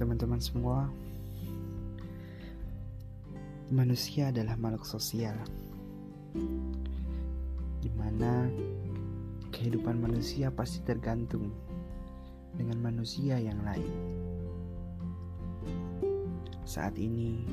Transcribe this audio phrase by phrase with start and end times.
[0.00, 0.88] teman-teman semua.
[3.68, 5.36] Manusia adalah makhluk sosial,
[7.84, 8.48] di mana
[9.52, 11.52] kehidupan manusia pasti tergantung
[12.56, 13.92] dengan manusia yang lain.
[16.64, 17.44] Saat ini,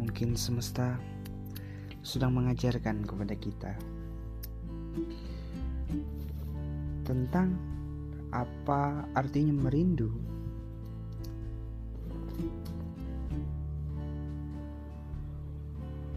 [0.00, 0.96] mungkin semesta
[2.00, 3.76] sedang mengajarkan kepada kita
[7.04, 7.52] tentang
[8.32, 10.35] apa artinya merindu.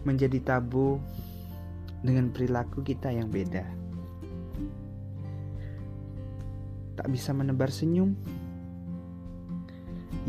[0.06, 0.96] Menjadi tabu
[2.00, 3.64] dengan perilaku kita yang beda.
[6.96, 8.12] Tak bisa menebar senyum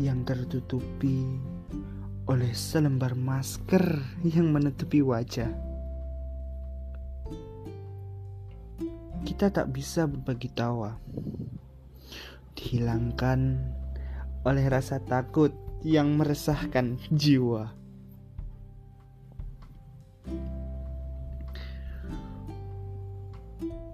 [0.00, 1.24] yang tertutupi
[2.28, 5.52] oleh selembar masker yang menutupi wajah.
[9.22, 10.96] Kita tak bisa berbagi tawa,
[12.54, 13.58] dihilangkan
[14.42, 17.74] oleh rasa takut yang meresahkan jiwa.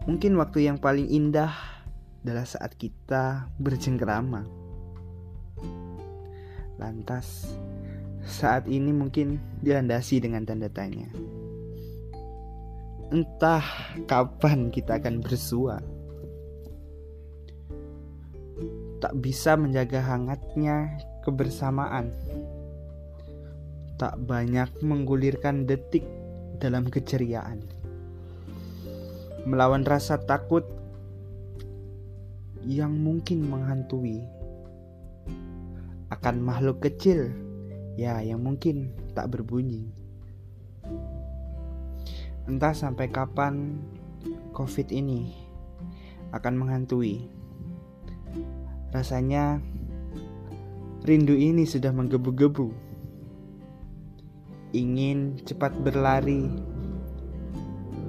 [0.09, 1.53] Mungkin waktu yang paling indah
[2.25, 4.45] adalah saat kita bercengkrama.
[6.81, 7.53] Lantas,
[8.25, 11.09] saat ini mungkin dilandasi dengan tanda tanya.
[13.13, 13.65] Entah
[14.05, 15.81] kapan kita akan bersua.
[19.01, 22.09] Tak bisa menjaga hangatnya kebersamaan.
[24.01, 26.09] Tak banyak menggulirkan detik
[26.57, 27.79] dalam keceriaan
[29.49, 30.61] melawan rasa takut
[32.69, 34.21] yang mungkin menghantui
[36.13, 37.33] akan makhluk kecil
[37.97, 39.89] ya yang mungkin tak berbunyi.
[42.45, 43.81] Entah sampai kapan
[44.53, 45.33] COVID ini
[46.37, 47.29] akan menghantui.
[48.93, 49.65] Rasanya
[51.09, 52.69] rindu ini sudah menggebu-gebu.
[54.77, 56.45] Ingin cepat berlari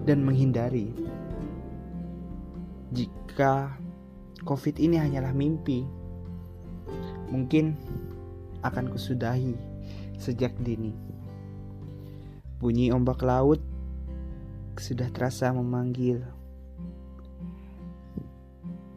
[0.03, 0.91] dan menghindari
[2.89, 3.77] jika
[4.41, 5.85] COVID ini hanyalah mimpi,
[7.29, 7.77] mungkin
[8.65, 9.53] akan kusudahi
[10.17, 10.97] sejak dini.
[12.57, 13.61] Bunyi ombak laut
[14.75, 16.25] sudah terasa memanggil.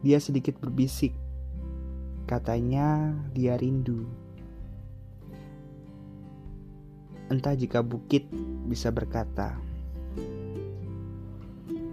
[0.02, 1.14] Dia sedikit berbisik,
[2.26, 4.06] katanya dia rindu.
[7.32, 8.28] Entah jika bukit
[8.68, 9.56] bisa berkata,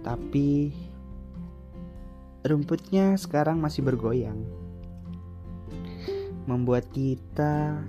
[0.04, 0.72] tapi
[2.44, 4.40] rumputnya sekarang masih bergoyang,
[6.48, 7.80] membuat kita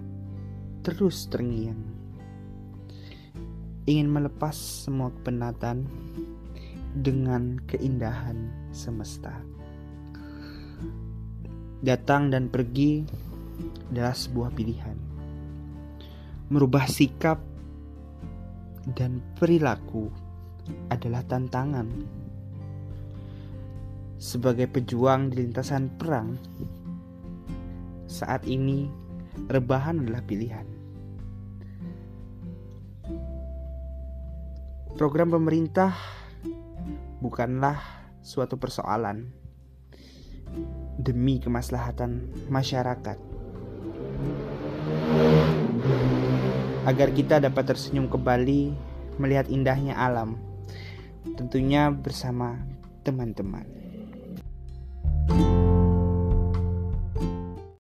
[0.84, 1.80] terus terngiang,
[3.88, 5.88] ingin melepas semua kepenatan
[6.92, 9.40] dengan keindahan semesta.
[11.82, 13.02] Datang dan pergi
[13.90, 14.98] adalah sebuah pilihan.
[16.54, 17.42] Merubah sikap
[18.94, 20.14] dan perilaku
[20.94, 21.90] adalah tantangan
[24.22, 26.38] sebagai pejuang di lintasan perang,
[28.06, 28.86] saat ini
[29.50, 30.68] rebahan adalah pilihan.
[34.94, 35.98] Program pemerintah
[37.18, 37.82] bukanlah
[38.22, 39.26] suatu persoalan
[41.02, 43.18] demi kemaslahatan masyarakat.
[46.86, 48.74] Agar kita dapat tersenyum kembali
[49.18, 50.38] melihat indahnya alam,
[51.38, 52.62] tentunya bersama
[53.02, 53.91] teman-teman.